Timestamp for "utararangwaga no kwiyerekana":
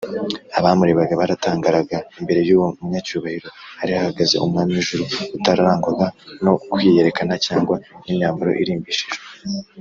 5.37-7.33